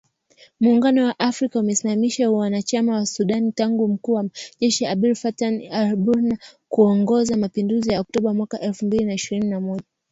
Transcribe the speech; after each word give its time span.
Muungano 0.59 1.05
wa 1.05 1.19
Afrika 1.19 1.59
imesimamisha 1.59 2.31
uanachama 2.31 2.95
wa 2.95 3.05
Sudan 3.05 3.51
tangu 3.51 3.87
mkuu 3.87 4.13
wa 4.13 4.25
jeshi 4.59 4.85
Abdel 4.85 5.15
Fattah 5.15 5.53
al-Burhan 5.71 6.37
kuongoza 6.69 7.37
mapinduzi 7.37 7.93
ya 7.93 7.99
Oktoba 8.01 8.33
mwaka 8.33 8.59
elfu 8.59 8.85
mbili 8.85 9.13
ishirini 9.13 9.47
na 9.47 9.59
moja 9.59 9.83